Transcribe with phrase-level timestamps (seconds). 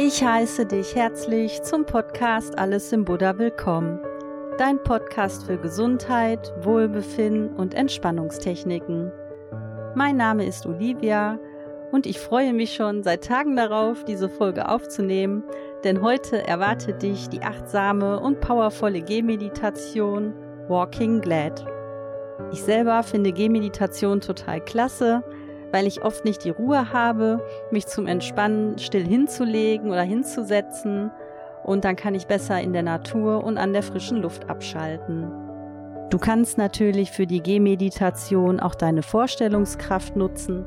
[0.00, 4.00] Ich heiße dich herzlich zum Podcast Alles im Buddha willkommen.
[4.56, 9.12] Dein Podcast für Gesundheit, Wohlbefinden und Entspannungstechniken.
[9.94, 11.38] Mein Name ist Olivia
[11.90, 15.42] und ich freue mich schon seit Tagen darauf, diese Folge aufzunehmen,
[15.84, 20.32] denn heute erwartet dich die achtsame und powervolle Gehmeditation
[20.68, 21.66] Walking Glad.
[22.52, 25.22] Ich selber finde Gehmeditation total klasse,
[25.72, 31.10] weil ich oft nicht die Ruhe habe, mich zum Entspannen still hinzulegen oder hinzusetzen
[31.64, 35.30] und dann kann ich besser in der Natur und an der frischen Luft abschalten.
[36.10, 40.64] Du kannst natürlich für die Gehmeditation auch deine Vorstellungskraft nutzen,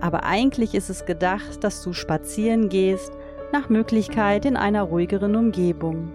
[0.00, 3.12] aber eigentlich ist es gedacht, dass du spazieren gehst,
[3.52, 6.12] nach Möglichkeit in einer ruhigeren Umgebung.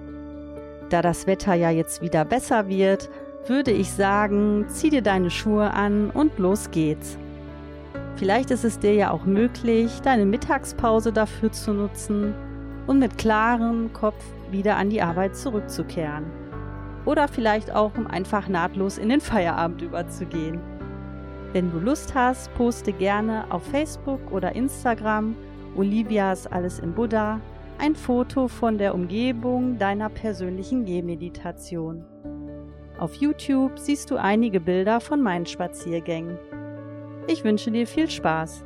[0.90, 3.10] Da das Wetter ja jetzt wieder besser wird,
[3.48, 7.18] würde ich sagen, zieh dir deine Schuhe an und los geht's.
[8.16, 12.34] Vielleicht ist es dir ja auch möglich, deine Mittagspause dafür zu nutzen
[12.86, 16.26] und mit klarem Kopf wieder an die Arbeit zurückzukehren.
[17.06, 20.60] Oder vielleicht auch, um einfach nahtlos in den Feierabend überzugehen.
[21.54, 25.36] Wenn du Lust hast, poste gerne auf Facebook oder Instagram
[25.76, 27.40] Olivias Alles im Buddha
[27.80, 32.04] ein Foto von der Umgebung deiner persönlichen Gehmeditation.
[33.00, 36.38] Auf YouTube siehst du einige Bilder von meinen Spaziergängen.
[37.28, 38.66] Ich wünsche dir viel Spaß.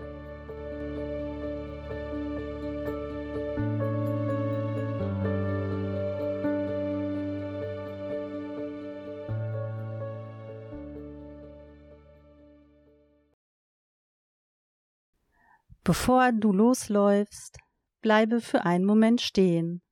[15.83, 17.59] Bevor du losläufst,
[18.01, 19.83] bleibe für einen Moment stehen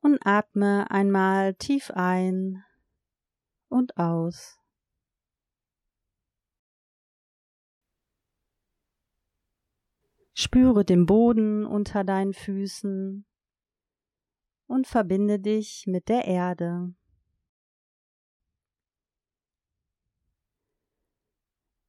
[0.00, 2.62] und atme einmal tief ein
[3.72, 4.58] und aus.
[10.34, 13.26] Spüre den Boden unter deinen Füßen
[14.66, 16.94] und verbinde dich mit der Erde.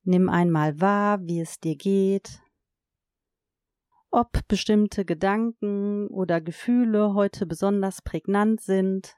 [0.06, 2.42] Nimm einmal wahr, wie es dir geht,
[4.12, 9.16] ob bestimmte Gedanken oder Gefühle heute besonders prägnant sind.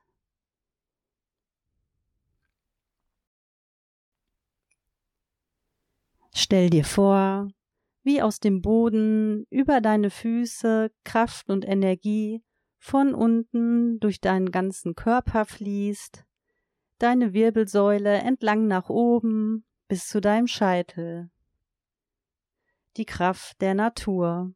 [6.38, 7.48] Stell dir vor,
[8.04, 12.44] wie aus dem Boden über deine Füße Kraft und Energie
[12.78, 16.26] von unten durch deinen ganzen Körper fließt,
[17.00, 21.30] deine Wirbelsäule entlang nach oben bis zu deinem Scheitel.
[22.98, 24.54] Die Kraft der Natur.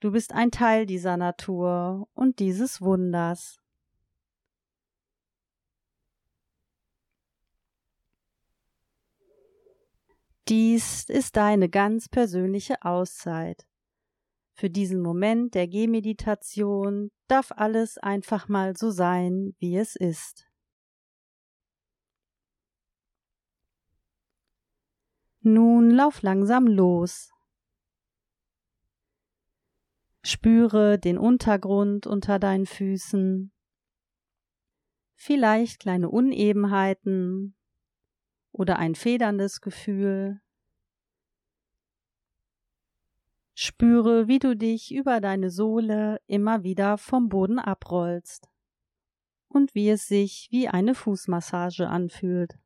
[0.00, 3.59] Du bist ein Teil dieser Natur und dieses Wunders.
[10.50, 13.68] Dies ist deine ganz persönliche Auszeit.
[14.52, 20.50] Für diesen Moment der Gehmeditation darf alles einfach mal so sein, wie es ist.
[25.42, 27.30] Nun lauf langsam los.
[30.24, 33.52] Spüre den Untergrund unter deinen Füßen,
[35.14, 37.56] vielleicht kleine Unebenheiten,
[38.52, 40.40] oder ein federndes Gefühl.
[43.54, 48.48] Spüre, wie du dich über deine Sohle immer wieder vom Boden abrollst
[49.48, 52.58] und wie es sich wie eine Fußmassage anfühlt.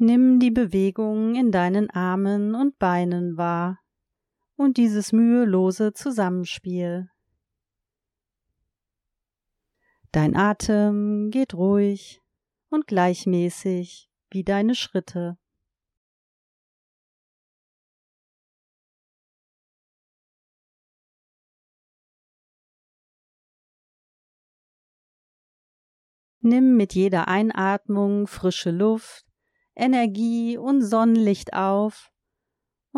[0.00, 3.80] Nimm die Bewegung in deinen Armen und Beinen wahr
[4.58, 7.08] und dieses mühelose Zusammenspiel.
[10.10, 12.20] Dein Atem geht ruhig
[12.68, 15.38] und gleichmäßig wie deine Schritte.
[26.40, 29.24] Nimm mit jeder Einatmung frische Luft,
[29.76, 32.10] Energie und Sonnenlicht auf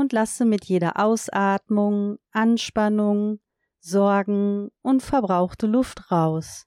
[0.00, 3.38] und lasse mit jeder Ausatmung Anspannung,
[3.78, 6.66] Sorgen und verbrauchte Luft raus.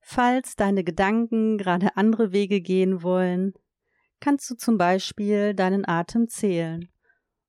[0.00, 3.54] Falls deine Gedanken gerade andere Wege gehen wollen,
[4.18, 6.88] kannst du zum Beispiel deinen Atem zählen,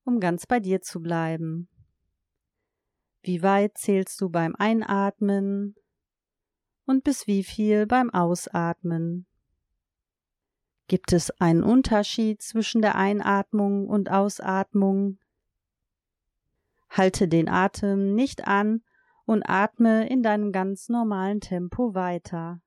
[0.03, 1.67] um ganz bei dir zu bleiben.
[3.21, 5.75] Wie weit zählst du beim Einatmen
[6.85, 9.27] und bis wie viel beim Ausatmen.
[10.87, 15.19] Gibt es einen Unterschied zwischen der Einatmung und Ausatmung?
[16.89, 18.83] Halte den Atem nicht an
[19.25, 22.59] und atme in deinem ganz normalen Tempo weiter.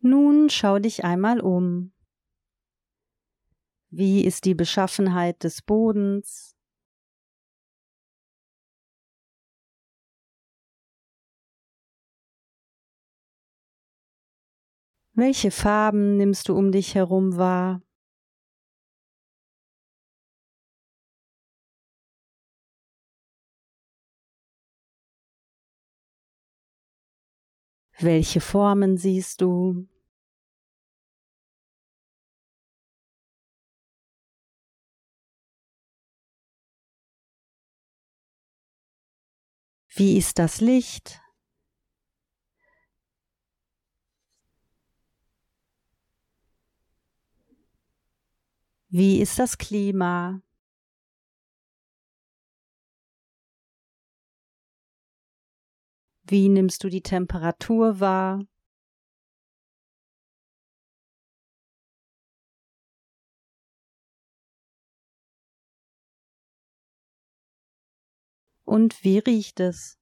[0.00, 1.92] Nun schau dich einmal um.
[3.90, 6.54] Wie ist die Beschaffenheit des Bodens?
[15.14, 17.82] Welche Farben nimmst du um dich herum wahr?
[28.00, 29.88] Welche Formen siehst du?
[39.88, 41.20] Wie ist das Licht?
[48.90, 50.40] Wie ist das Klima?
[56.30, 58.44] Wie nimmst du die Temperatur wahr?
[68.66, 69.98] Und wie riecht es?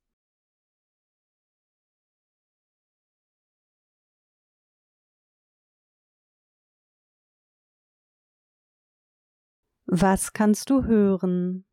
[9.86, 11.64] Was kannst du hören?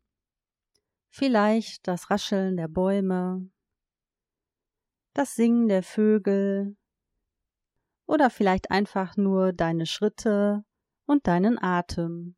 [1.09, 3.49] Vielleicht das Rascheln der Bäume,
[5.13, 6.75] das Singen der Vögel
[8.05, 10.63] oder vielleicht einfach nur deine Schritte
[11.05, 12.35] und deinen Atem.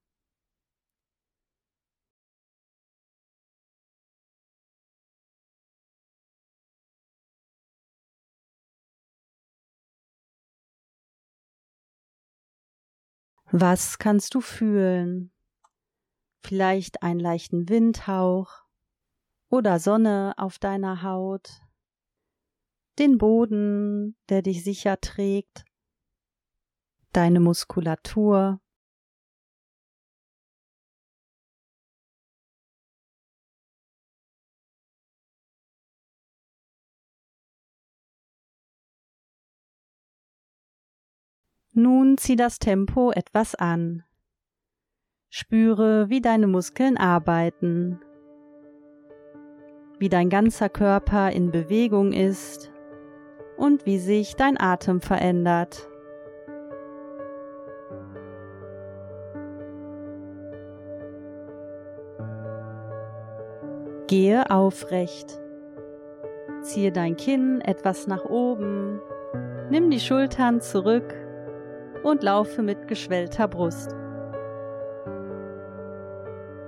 [13.52, 15.32] Was kannst du fühlen?
[16.44, 18.66] Vielleicht einen leichten Windhauch
[19.50, 21.65] oder Sonne auf deiner Haut,
[23.00, 25.66] den Boden, der dich sicher trägt,
[27.12, 28.60] deine Muskulatur.
[41.78, 44.06] Nun zieh das Tempo etwas an.
[45.30, 48.00] Spüre, wie deine Muskeln arbeiten,
[50.00, 52.72] wie dein ganzer Körper in Bewegung ist
[53.58, 55.88] und wie sich dein Atem verändert.
[64.08, 65.40] Gehe aufrecht.
[66.62, 69.02] Ziehe dein Kinn etwas nach oben.
[69.70, 71.16] Nimm die Schultern zurück
[72.04, 73.96] und laufe mit geschwellter Brust.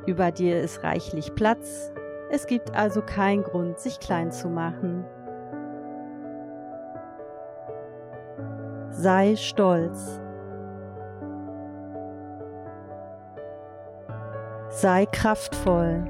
[0.07, 1.91] Über dir ist reichlich Platz,
[2.29, 5.05] es gibt also keinen Grund, sich klein zu machen.
[8.97, 10.19] Sei stolz.
[14.69, 16.03] Sei kraftvoll.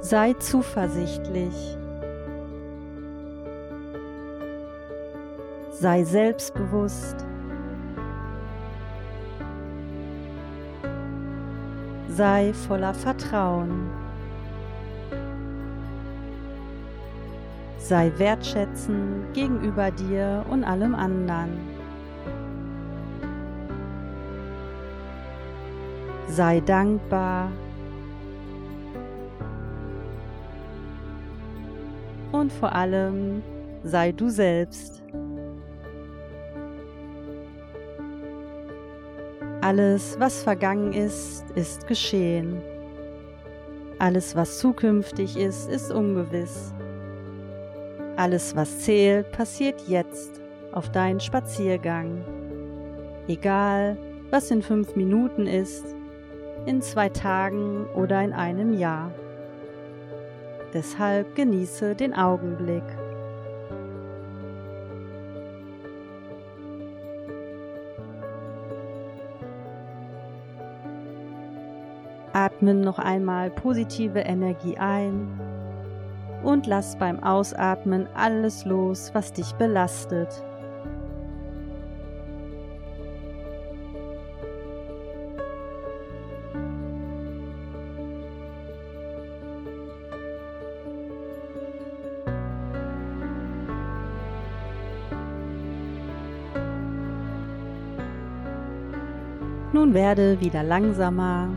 [0.00, 1.78] Sei zuversichtlich.
[5.80, 7.16] sei selbstbewusst,
[12.08, 13.88] sei voller Vertrauen,
[17.78, 21.58] sei wertschätzend gegenüber dir und allem anderen.
[26.26, 27.50] Sei dankbar
[32.32, 33.42] und vor allem
[33.82, 35.02] sei du selbst.
[39.60, 42.62] Alles, was vergangen ist, ist geschehen.
[43.98, 46.72] Alles, was zukünftig ist, ist ungewiss.
[48.18, 50.40] Alles, was zählt, passiert jetzt
[50.72, 52.24] auf deinen Spaziergang.
[53.28, 53.96] Egal,
[54.30, 55.94] was in fünf Minuten ist,
[56.66, 59.12] in zwei Tagen oder in einem Jahr.
[60.74, 62.82] Deshalb genieße den Augenblick.
[72.32, 75.47] Atmen noch einmal positive Energie ein
[76.42, 80.44] und lass beim Ausatmen alles los, was dich belastet.
[99.72, 101.50] Nun werde wieder langsamer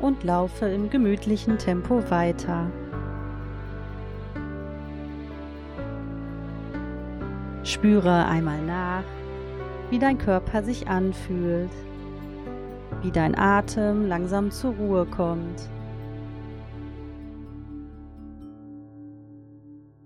[0.00, 2.70] und laufe im gemütlichen Tempo weiter.
[7.68, 9.04] Spüre einmal nach,
[9.90, 11.68] wie dein Körper sich anfühlt,
[13.02, 15.68] wie dein Atem langsam zur Ruhe kommt.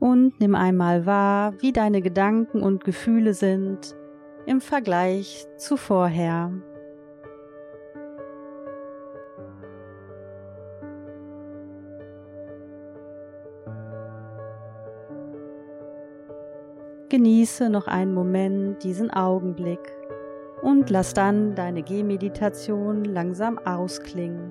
[0.00, 3.94] Und nimm einmal wahr, wie deine Gedanken und Gefühle sind
[4.44, 6.50] im Vergleich zu vorher.
[17.12, 19.92] Genieße noch einen Moment diesen Augenblick
[20.62, 24.50] und lass dann deine Gehmeditation langsam ausklingen.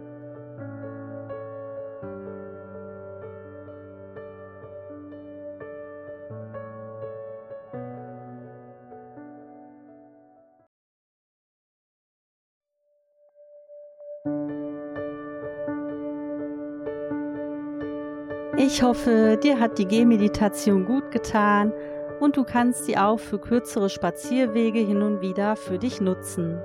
[18.55, 21.73] Ich hoffe, dir hat die Gehmeditation gut getan
[22.21, 26.61] und du kannst sie auch für kürzere Spazierwege hin und wieder für dich nutzen.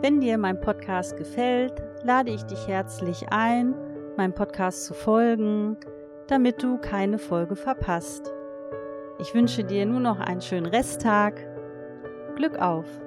[0.00, 3.74] Wenn dir mein Podcast gefällt, lade ich dich herzlich ein,
[4.16, 5.76] meinem Podcast zu folgen,
[6.28, 8.32] damit du keine Folge verpasst.
[9.18, 11.40] Ich wünsche dir nur noch einen schönen Resttag.
[12.36, 13.03] Glück auf!